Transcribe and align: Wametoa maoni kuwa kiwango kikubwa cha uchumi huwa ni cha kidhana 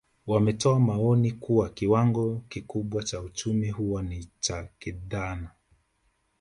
Wametoa 0.27 0.79
maoni 0.79 1.31
kuwa 1.31 1.69
kiwango 1.69 2.41
kikubwa 2.49 3.03
cha 3.03 3.21
uchumi 3.21 3.69
huwa 3.69 4.03
ni 4.03 4.29
cha 4.39 4.69
kidhana 4.79 5.51